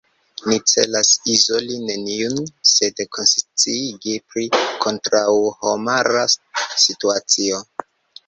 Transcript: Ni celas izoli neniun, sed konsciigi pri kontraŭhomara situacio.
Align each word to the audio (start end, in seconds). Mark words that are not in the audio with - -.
Ni 0.51 0.55
celas 0.69 1.09
izoli 1.33 1.75
neniun, 1.89 2.39
sed 2.69 3.03
konsciigi 3.17 4.15
pri 4.31 4.47
kontraŭhomara 4.87 6.27
situacio. 6.87 7.61